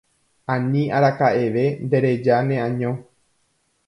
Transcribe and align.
ani 0.53 0.83
araka'eve 0.97 1.65
ndereja 1.85 2.35
ne 2.47 2.57
año 2.67 2.91